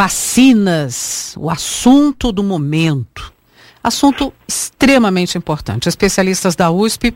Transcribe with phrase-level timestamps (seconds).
[0.00, 3.30] vacinas, o assunto do momento.
[3.84, 5.90] Assunto extremamente importante.
[5.90, 7.14] Especialistas da USP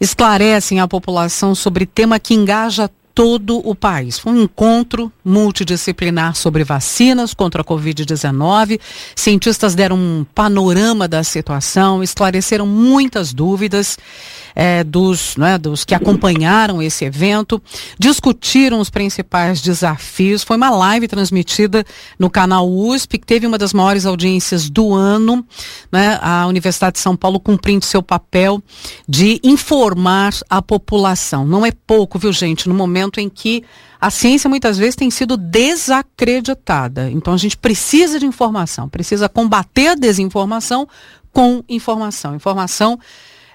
[0.00, 4.18] esclarecem a população sobre tema que engaja todo o país.
[4.18, 8.78] Foi um encontro multidisciplinar sobre vacinas contra a Covid-19.
[9.16, 13.96] Cientistas deram um panorama da situação, esclareceram muitas dúvidas
[14.54, 17.60] é, dos, né, dos que acompanharam esse evento,
[17.98, 20.42] discutiram os principais desafios.
[20.42, 21.86] Foi uma live transmitida
[22.18, 25.42] no canal USP, que teve uma das maiores audiências do ano.
[25.90, 28.62] Né, a Universidade de São Paulo cumprindo seu papel
[29.08, 31.46] de informar a população.
[31.46, 33.64] Não é pouco, viu, gente, no momento em que
[34.00, 37.10] a ciência muitas vezes tem sido desacreditada.
[37.10, 40.86] Então a gente precisa de informação, precisa combater a desinformação
[41.32, 42.34] com informação.
[42.34, 42.98] Informação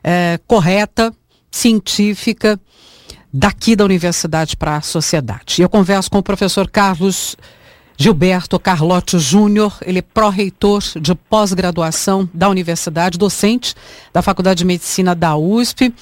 [0.03, 1.13] é, correta,
[1.51, 2.59] científica,
[3.31, 5.59] daqui da universidade para a sociedade.
[5.59, 7.37] E eu converso com o professor Carlos
[8.01, 13.75] Gilberto Carlotti Júnior, ele é pró-reitor de pós-graduação da universidade, docente
[14.11, 15.93] da Faculdade de Medicina da USP.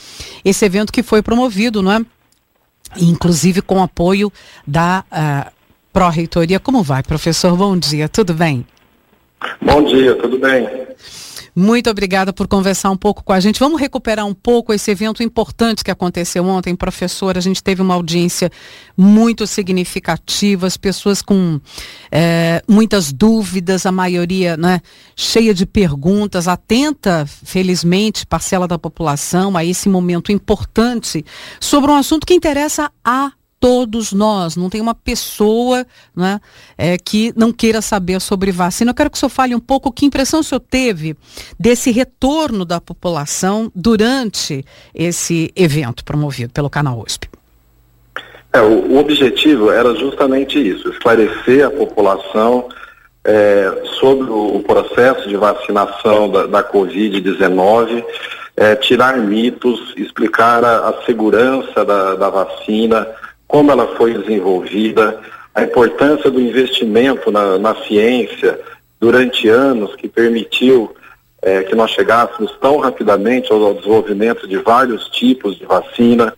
[0.46, 2.00] Esse evento que foi promovido, não é?
[2.98, 4.32] Inclusive com apoio
[4.66, 5.52] da uh,
[5.94, 6.60] pró-reitoria.
[6.60, 7.56] Como vai, professor?
[7.56, 8.66] Bom dia, tudo bem?
[9.62, 10.68] Bom dia, tudo bem.
[11.60, 13.60] Muito obrigada por conversar um pouco com a gente.
[13.60, 17.38] Vamos recuperar um pouco esse evento importante que aconteceu ontem, professor.
[17.38, 18.50] A gente teve uma audiência
[18.96, 21.60] muito significativa, as pessoas com
[22.10, 24.80] é, muitas dúvidas, a maioria né,
[25.18, 31.26] cheia de perguntas, atenta, felizmente, parcela da população a esse momento importante
[31.60, 36.40] sobre um assunto que interessa a todos nós, não tem uma pessoa né,
[36.78, 38.92] é, que não queira saber sobre vacina.
[38.92, 41.16] Eu quero que o senhor fale um pouco que impressão o senhor teve
[41.60, 47.28] desse retorno da população durante esse evento promovido pelo canal USP.
[48.52, 52.68] É, o, o objetivo era justamente isso, esclarecer a população
[53.24, 58.04] é, sobre o, processo de vacinação da, da Covid-19,
[58.58, 63.08] é, tirar mitos, explicar a, a segurança da, da vacina,
[63.50, 65.20] como ela foi desenvolvida,
[65.56, 68.60] a importância do investimento na, na ciência
[69.00, 70.96] durante anos que permitiu
[71.42, 76.32] é, que nós chegássemos tão rapidamente ao desenvolvimento de vários tipos de vacina.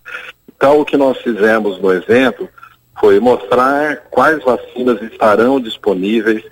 [0.56, 2.48] Então, o que nós fizemos no evento
[2.98, 6.44] foi mostrar quais vacinas estarão disponíveis,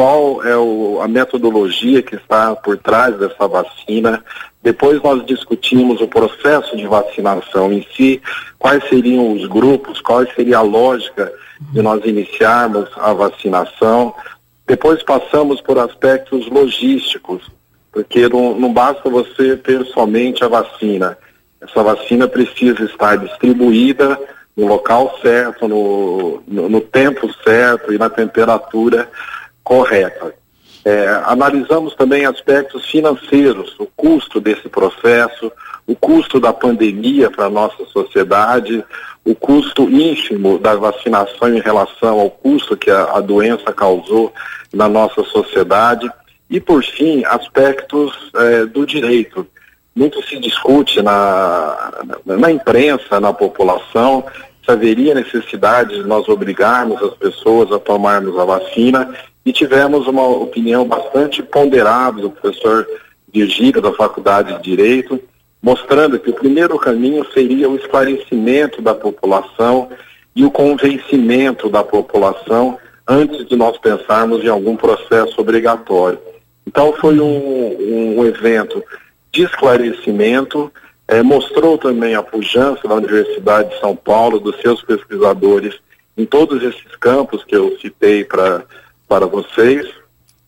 [0.00, 4.24] qual é o, a metodologia que está por trás dessa vacina.
[4.62, 8.22] Depois nós discutimos o processo de vacinação em si,
[8.58, 11.30] quais seriam os grupos, qual seria a lógica
[11.70, 14.14] de nós iniciarmos a vacinação.
[14.66, 17.42] Depois passamos por aspectos logísticos,
[17.92, 21.18] porque não, não basta você ter somente a vacina.
[21.60, 24.18] Essa vacina precisa estar distribuída
[24.56, 29.06] no local certo, no, no, no tempo certo e na temperatura
[29.62, 30.34] correta.
[30.84, 35.52] É, analisamos também aspectos financeiros, o custo desse processo,
[35.86, 38.82] o custo da pandemia para a nossa sociedade,
[39.24, 44.32] o custo ínfimo da vacinação em relação ao custo que a, a doença causou
[44.72, 46.10] na nossa sociedade
[46.48, 49.46] e, por fim, aspectos é, do direito.
[49.94, 51.92] Muito se discute na,
[52.24, 54.24] na, imprensa, na população,
[54.64, 60.26] se haveria necessidade de nós obrigarmos as pessoas a tomarmos a vacina e tivemos uma
[60.26, 62.86] opinião bastante ponderada do professor
[63.32, 65.20] Virgílio da Faculdade de Direito,
[65.62, 69.88] mostrando que o primeiro caminho seria o esclarecimento da população
[70.34, 76.18] e o convencimento da população antes de nós pensarmos em algum processo obrigatório.
[76.66, 78.82] Então foi um, um evento
[79.32, 80.72] de esclarecimento,
[81.08, 85.78] eh, mostrou também a pujança da Universidade de São Paulo, dos seus pesquisadores
[86.16, 88.64] em todos esses campos que eu citei para
[89.10, 89.84] para vocês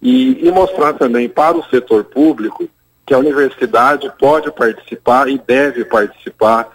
[0.01, 2.69] e, e mostrar também para o setor público
[3.05, 6.69] que a universidade pode participar e deve participar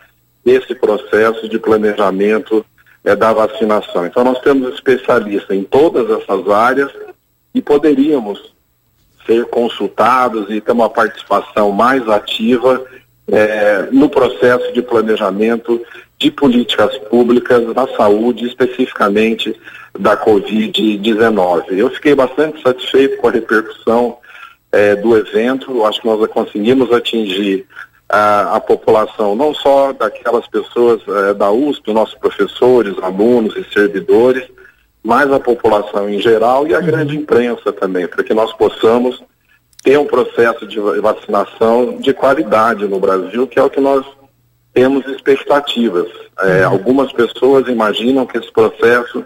[0.43, 2.65] desse processo de planejamento
[3.05, 4.05] é, da vacinação.
[4.05, 6.91] Então nós temos especialistas em todas essas áreas
[7.55, 8.53] e poderíamos
[9.25, 12.85] ser consultados e ter uma participação mais ativa
[13.31, 15.81] é, no processo de planejamento
[16.19, 19.55] de políticas públicas na saúde, especificamente
[19.99, 21.71] da Covid-19.
[21.71, 24.17] Eu fiquei bastante satisfeito com a repercussão
[24.71, 27.65] é, do evento, eu acho que nós conseguimos atingir
[28.09, 34.47] a, a população, não só daquelas pessoas é, da USP, nossos professores, alunos e servidores,
[35.03, 37.21] mas a população em geral e a grande uhum.
[37.21, 39.23] imprensa também, para que nós possamos
[39.83, 44.05] ter um processo de vacinação de qualidade no Brasil, que é o que nós
[44.73, 46.07] temos expectativas.
[46.39, 46.73] É, uhum.
[46.73, 49.25] algumas pessoas imaginam que esse processo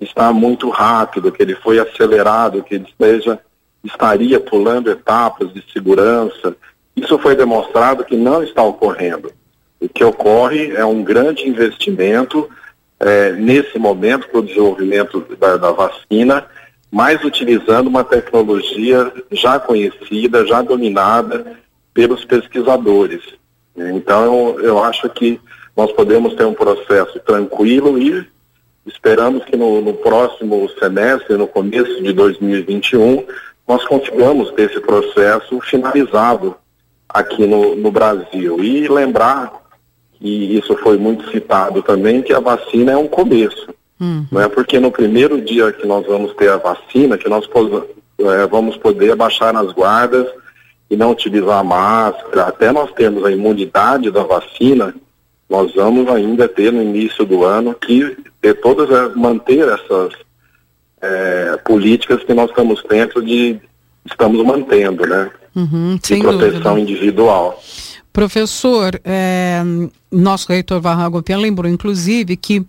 [0.00, 3.38] está muito rápido, que ele foi acelerado, que ele esteja,
[3.84, 6.56] estaria pulando etapas de segurança.
[6.96, 9.32] Isso foi demonstrado que não está ocorrendo.
[9.80, 12.48] O que ocorre é um grande investimento
[13.00, 16.46] é, nesse momento para o desenvolvimento da, da vacina,
[16.90, 21.58] mas utilizando uma tecnologia já conhecida, já dominada
[21.92, 23.22] pelos pesquisadores.
[23.76, 25.40] Então, eu, eu acho que
[25.76, 28.26] nós podemos ter um processo tranquilo e
[28.88, 33.24] esperamos que no, no, próximo semestre, no começo de 2021,
[33.66, 36.56] nós consigamos ter esse processo finalizado
[37.08, 38.62] aqui no, no Brasil.
[38.62, 39.52] E lembrar,
[40.20, 43.68] e isso foi muito citado também, que a vacina é um começo.
[44.00, 44.24] Hum.
[44.30, 47.48] Não é porque no primeiro dia que nós vamos ter a vacina, que nós
[48.18, 50.26] é, vamos poder baixar as guardas
[50.90, 54.94] e não utilizar máscara, até nós termos a imunidade da vacina,
[55.48, 60.12] nós vamos ainda ter no início do ano que ter todas as, manter essas
[61.00, 63.58] é, políticas que nós estamos dentro de
[64.04, 65.30] estamos mantendo, né?
[65.54, 66.80] Uhum, de proteção dúvida.
[66.80, 67.60] individual.
[68.12, 69.62] Professor, é,
[70.10, 72.64] nosso reitor Varrago lembrou, inclusive, que,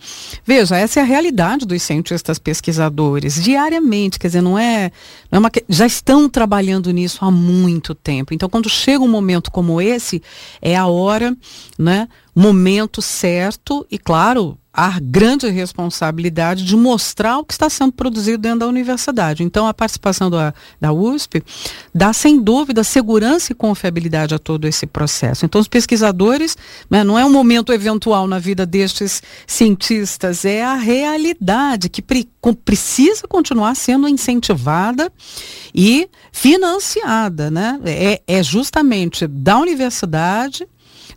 [0.46, 4.92] veja, essa é a realidade dos cientistas pesquisadores, diariamente, quer dizer, não é,
[5.32, 8.32] não é uma, já estão trabalhando nisso há muito tempo.
[8.32, 10.22] Então, quando chega um momento como esse,
[10.62, 11.36] é a hora,
[11.80, 12.08] né,
[12.40, 18.60] momento certo e, claro, a grande responsabilidade de mostrar o que está sendo produzido dentro
[18.60, 19.44] da universidade.
[19.44, 21.44] Então, a participação da, da USP
[21.94, 25.46] dá, sem dúvida, segurança e confiabilidade a todo esse processo.
[25.46, 26.56] Então, os pesquisadores,
[26.90, 32.30] né, não é um momento eventual na vida destes cientistas, é a realidade que pre,
[32.40, 35.12] com, precisa continuar sendo incentivada
[35.76, 37.52] e financiada.
[37.52, 37.82] Né?
[37.84, 40.66] É, é justamente da universidade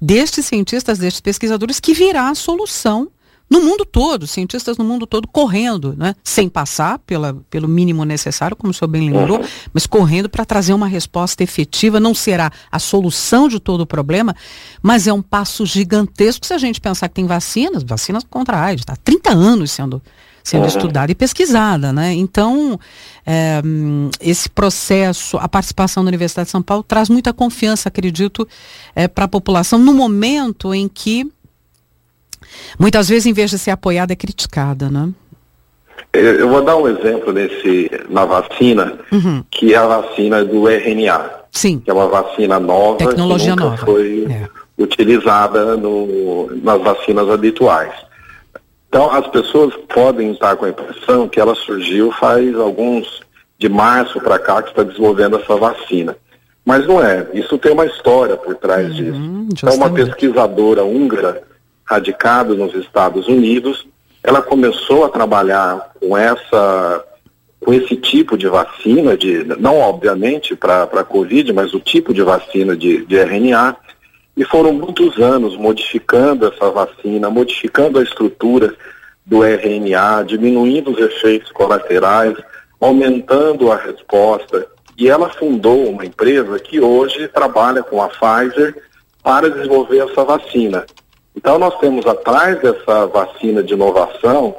[0.02, 3.08] destes cientistas, destes pesquisadores, que virá a solução
[3.48, 6.16] no mundo todo, cientistas no mundo todo correndo, né?
[6.24, 9.46] sem passar pela, pelo mínimo necessário, como o senhor bem lembrou, uhum.
[9.72, 12.00] mas correndo para trazer uma resposta efetiva.
[12.00, 14.34] Não será a solução de todo o problema,
[14.82, 18.64] mas é um passo gigantesco se a gente pensar que tem vacinas, vacinas contra a
[18.64, 20.02] AIDS, está 30 anos sendo,
[20.42, 20.68] sendo uhum.
[20.68, 21.92] estudada e pesquisada.
[21.92, 22.14] Né?
[22.14, 22.78] Então,
[23.26, 23.62] é,
[24.20, 28.46] esse processo, a participação da Universidade de São Paulo traz muita confiança, acredito,
[28.94, 31.30] é, para a população, no momento em que
[32.78, 35.08] Muitas vezes, em vez de ser apoiada, é criticada, né?
[36.12, 39.42] Eu vou dar um exemplo nesse, na vacina, uhum.
[39.50, 41.30] que é a vacina do RNA.
[41.50, 41.78] Sim.
[41.78, 43.86] Que é uma vacina nova Tecnologia que nunca nova.
[43.86, 44.48] foi é.
[44.82, 47.92] utilizada no, nas vacinas habituais.
[48.92, 53.22] Então, as pessoas podem estar com a impressão que ela surgiu faz alguns,
[53.58, 56.14] de março para cá, que está desenvolvendo essa vacina.
[56.62, 57.26] Mas não é.
[57.32, 59.66] Isso tem uma história por trás uhum, disso.
[59.66, 61.42] É uma pesquisadora húngara
[61.86, 63.86] radicado nos Estados Unidos,
[64.22, 67.02] ela começou a trabalhar com essa
[67.60, 72.20] com esse tipo de vacina, de, não obviamente para a Covid, mas o tipo de
[72.20, 73.76] vacina de, de RNA,
[74.36, 78.74] e foram muitos anos modificando essa vacina, modificando a estrutura
[79.24, 82.36] do RNA, diminuindo os efeitos colaterais,
[82.80, 84.66] aumentando a resposta.
[84.96, 88.74] E ela fundou uma empresa que hoje trabalha com a Pfizer
[89.22, 90.84] para desenvolver essa vacina.
[91.36, 94.56] Então nós temos atrás dessa vacina de inovação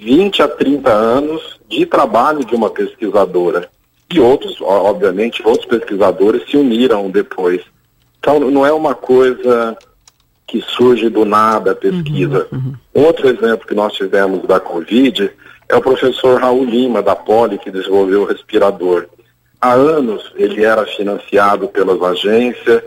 [0.00, 3.68] 20 a 30 anos de trabalho de uma pesquisadora.
[4.10, 7.62] E outros, obviamente, outros pesquisadores se uniram depois.
[8.22, 9.76] Então não é uma coisa
[10.46, 12.46] que surge do nada a pesquisa.
[12.52, 12.58] Uhum,
[12.94, 13.04] uhum.
[13.06, 15.28] Outro exemplo que nós tivemos da Covid
[15.68, 19.06] é o professor Raul Lima, da Poli, que desenvolveu o respirador.
[19.60, 22.80] Há anos ele era financiado pelas agências,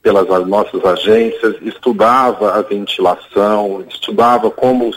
[0.00, 4.92] pelas nossas agências, estudava a ventilação, estudava como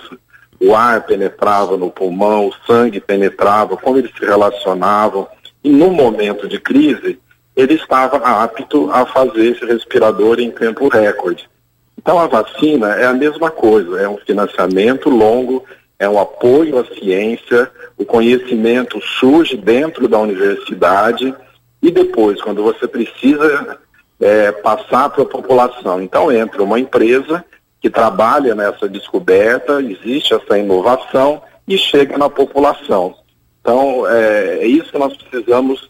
[0.59, 5.27] o ar penetrava no pulmão, o sangue penetrava, como eles se relacionavam.
[5.63, 7.17] E no momento de crise,
[7.59, 11.49] ele estava apto a fazer esse respirador em tempo recorde.
[11.97, 15.65] Então a vacina é a mesma coisa, é um financiamento longo,
[15.99, 21.35] é um apoio à ciência, o conhecimento surge dentro da universidade
[21.81, 23.77] e depois, quando você precisa
[24.21, 26.01] é, passar para a população.
[26.01, 27.43] Então entra uma empresa
[27.81, 33.15] que trabalha nessa descoberta, existe essa inovação e chega na população.
[33.59, 35.89] Então é, é isso que nós precisamos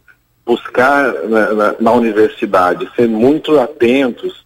[0.50, 4.44] buscar na, na, na universidade, ser muito atentos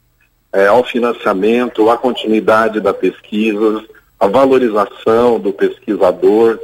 [0.51, 3.85] é, ao financiamento, à continuidade da pesquisa,
[4.19, 6.59] à valorização do pesquisador,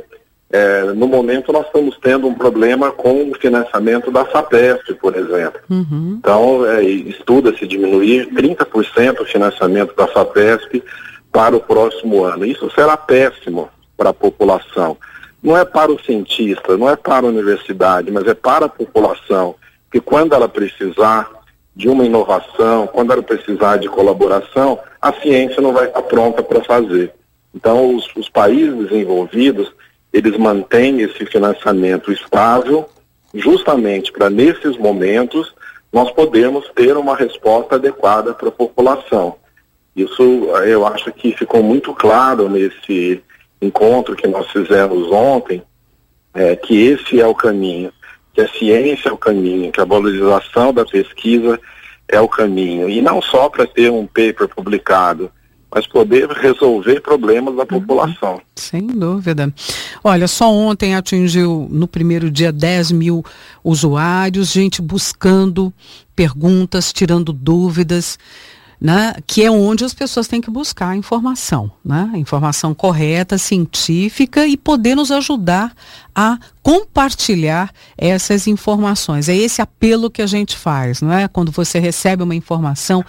[0.51, 5.61] é, no momento nós estamos tendo um problema com o financiamento da SAPESP, por exemplo.
[5.69, 6.17] Uhum.
[6.19, 10.83] Então, é, estuda-se diminuir 30% o financiamento da SAPESP
[11.31, 12.45] para o próximo ano.
[12.45, 14.97] Isso será péssimo para a população.
[15.41, 19.55] Não é para o cientista, não é para a universidade, mas é para a população,
[19.91, 21.29] que quando ela precisar
[21.75, 26.63] de uma inovação, quando ela precisar de colaboração, a ciência não vai estar pronta para
[26.63, 27.13] fazer.
[27.55, 29.71] Então, os, os países desenvolvidos,
[30.11, 32.89] eles mantêm esse financiamento estável,
[33.33, 35.53] justamente para, nesses momentos,
[35.91, 39.35] nós podermos ter uma resposta adequada para a população.
[39.95, 40.21] Isso
[40.65, 43.21] eu acho que ficou muito claro nesse
[43.61, 45.61] encontro que nós fizemos ontem,
[46.33, 47.91] é, que esse é o caminho,
[48.33, 51.59] que a ciência é o caminho, que a valorização da pesquisa
[52.07, 52.89] é o caminho.
[52.89, 55.31] E não só para ter um paper publicado,
[55.71, 57.67] mas poder resolver problemas da uhum.
[57.67, 58.41] população.
[58.55, 59.53] Sem dúvida.
[60.03, 63.23] Olha, só ontem atingiu no primeiro dia 10 mil
[63.63, 65.71] usuários, gente buscando
[66.15, 68.17] perguntas, tirando dúvidas
[68.79, 74.55] né, que é onde as pessoas têm que buscar informação, né, informação correta, científica e
[74.55, 75.73] poder nos ajudar
[76.15, 79.29] a compartilhar essas informações.
[79.29, 81.27] É esse apelo que a gente faz, não é?
[81.27, 83.03] Quando você recebe uma informação,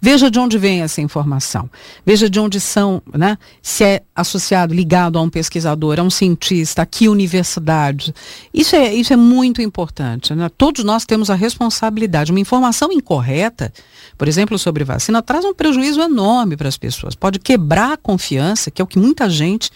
[0.00, 1.70] veja de onde vem essa informação.
[2.04, 3.38] Veja de onde são, né?
[3.62, 8.12] Se é associado, ligado a um pesquisador, a um cientista, a que universidade.
[8.52, 10.34] Isso é, isso é muito importante.
[10.34, 10.50] Né?
[10.58, 12.32] Todos nós temos a responsabilidade.
[12.32, 13.72] Uma informação incorreta,
[14.18, 17.14] por exemplo, sobre vacina, traz um prejuízo enorme para as pessoas.
[17.14, 19.70] Pode quebrar a confiança, que é o que muita gente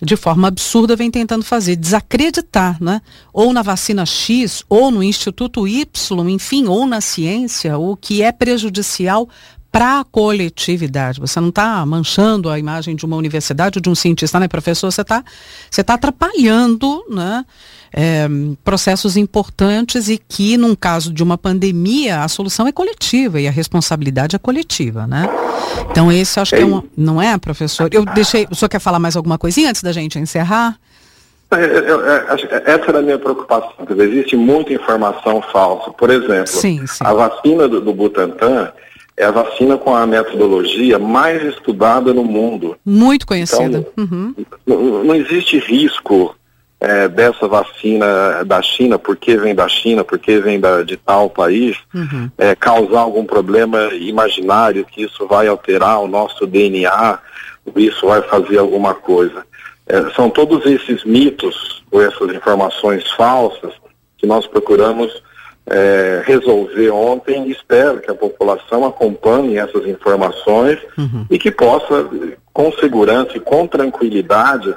[0.00, 3.00] de forma absurda vem tentando fazer, desacreditar, né?
[3.32, 8.32] Ou na vacina X, ou no Instituto Y, enfim, ou na ciência, o que é
[8.32, 9.28] prejudicial
[9.72, 11.18] para a coletividade.
[11.18, 14.92] Você não está manchando a imagem de uma universidade ou de um cientista, né, professor?
[14.92, 15.24] Você está
[15.70, 17.44] você tá atrapalhando, né?
[17.94, 18.26] É,
[18.64, 23.50] processos importantes e que, num caso de uma pandemia, a solução é coletiva e a
[23.50, 25.28] responsabilidade é coletiva, né?
[25.90, 26.82] Então, esse acho que é um.
[26.96, 27.88] Não é, professor?
[27.92, 28.46] Eu deixei.
[28.50, 30.78] O senhor quer falar mais alguma coisinha antes da gente encerrar?
[31.50, 33.72] É, é, essa era a minha preocupação.
[33.98, 35.90] Existe muita informação falsa.
[35.90, 37.04] Por exemplo, sim, sim.
[37.04, 38.72] a vacina do, do Butantan
[39.16, 42.76] é a vacina com a metodologia mais estudada no mundo.
[42.84, 43.78] Muito conhecida.
[43.78, 44.34] Então, uhum.
[44.66, 46.34] não, não, existe risco
[46.80, 51.76] é, dessa vacina da China, porque vem da China, porque vem da, de tal país,
[51.94, 52.30] uhum.
[52.38, 57.18] é, causar algum problema imaginário que isso vai alterar o nosso DNA,
[57.76, 59.44] isso vai fazer alguma coisa.
[59.86, 63.74] É, são todos esses mitos ou essas informações falsas
[64.16, 65.12] que nós procuramos
[65.66, 71.26] é, resolver ontem e espero que a população acompanhe essas informações uhum.
[71.30, 72.08] e que possa,
[72.52, 74.74] com segurança e com tranquilidade,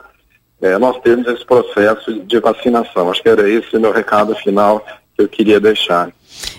[0.62, 3.10] é, nós temos esse processo de vacinação.
[3.10, 6.12] Acho que era esse o meu recado final que eu queria deixar.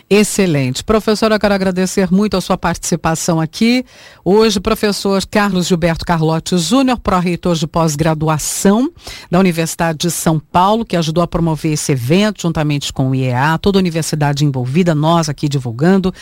[0.08, 0.84] Excelente.
[0.84, 3.84] Professora, eu quero agradecer muito a sua participação aqui.
[4.24, 8.90] Hoje, professor Carlos Gilberto Carlotti Júnior, pró-reitor de pós-graduação
[9.30, 13.58] da Universidade de São Paulo, que ajudou a promover esse evento juntamente com o IEA,
[13.60, 16.14] toda a universidade envolvida, nós aqui divulgando.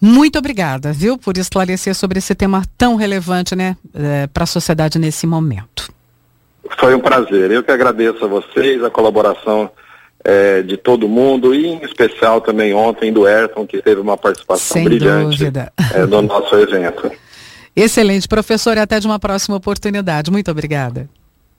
[0.00, 4.98] Muito obrigada, viu, por esclarecer sobre esse tema tão relevante, né, é, para a sociedade
[4.98, 5.92] nesse momento.
[6.78, 7.50] Foi um prazer.
[7.50, 9.70] Eu que agradeço a vocês, a colaboração
[10.24, 14.74] é, de todo mundo e em especial também ontem do Ayrton, que teve uma participação
[14.74, 15.44] Sem brilhante
[15.94, 17.10] é, no nosso evento.
[17.74, 20.30] Excelente, professor, e até de uma próxima oportunidade.
[20.30, 21.08] Muito obrigada.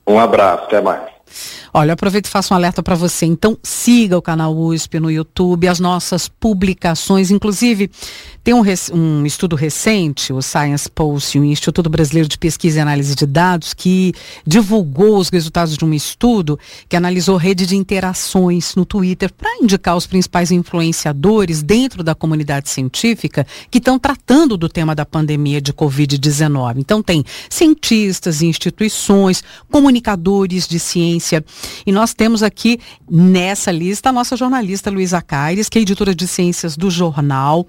[0.06, 1.19] Um abraço, até mais.
[1.72, 3.26] Olha, aproveito e faço um alerta para você.
[3.26, 7.30] Então, siga o canal USP no YouTube, as nossas publicações.
[7.30, 7.90] Inclusive,
[8.42, 13.14] tem um, um estudo recente, o Science Post, o Instituto Brasileiro de Pesquisa e Análise
[13.14, 14.12] de Dados, que
[14.46, 16.58] divulgou os resultados de um estudo
[16.88, 22.70] que analisou rede de interações no Twitter para indicar os principais influenciadores dentro da comunidade
[22.70, 26.78] científica que estão tratando do tema da pandemia de Covid-19.
[26.78, 31.19] Então, tem cientistas, instituições, comunicadores de ciência
[31.86, 32.78] e nós temos aqui
[33.10, 37.66] nessa lista a nossa jornalista Luísa Caires, que é editora de ciências do jornal.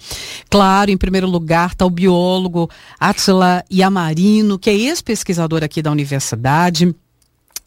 [0.49, 6.95] Claro, em primeiro lugar está o biólogo Atila Yamarino, que é ex-pesquisador aqui da universidade.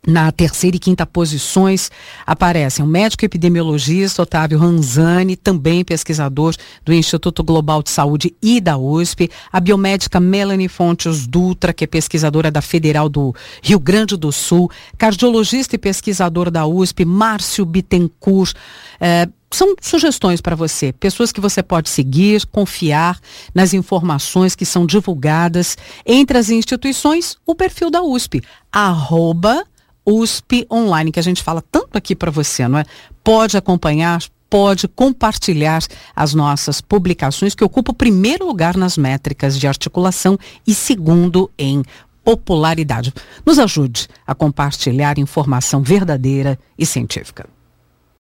[0.07, 1.91] Na terceira e quinta posições
[2.27, 8.77] aparecem o médico epidemiologista Otávio Ranzani, também pesquisador do Instituto Global de Saúde e da
[8.77, 14.31] USP, a biomédica Melanie Fontes Dutra, que é pesquisadora da Federal do Rio Grande do
[14.31, 18.55] Sul, cardiologista e pesquisador da USP, Márcio Bittencourt,
[19.01, 23.19] eh, são sugestões para você, pessoas que você pode seguir, confiar
[23.55, 29.65] nas informações que são divulgadas entre as instituições, o perfil da USP, arroba
[30.07, 32.85] USP Online, que a gente fala tanto aqui para você, não é?
[33.23, 35.83] Pode acompanhar, pode compartilhar
[36.15, 41.83] as nossas publicações, que ocupam o primeiro lugar nas métricas de articulação e segundo em
[42.23, 43.13] popularidade.
[43.45, 47.47] Nos ajude a compartilhar informação verdadeira e científica.